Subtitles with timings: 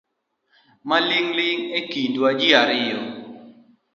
[0.89, 2.99] Maling’ling’ ekindwa ji ariyo